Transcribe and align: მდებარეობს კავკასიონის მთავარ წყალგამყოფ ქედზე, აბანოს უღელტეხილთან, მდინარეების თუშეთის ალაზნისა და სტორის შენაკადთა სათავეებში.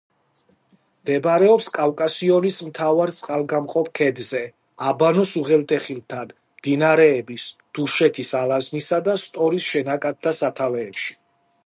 მდებარეობს 0.99 1.65
კავკასიონის 1.73 2.55
მთავარ 2.69 3.11
წყალგამყოფ 3.17 3.91
ქედზე, 3.99 4.41
აბანოს 4.93 5.33
უღელტეხილთან, 5.43 6.33
მდინარეების 6.61 7.47
თუშეთის 7.79 8.33
ალაზნისა 8.45 9.03
და 9.09 9.19
სტორის 9.27 9.73
შენაკადთა 9.75 10.35
სათავეებში. 10.43 11.19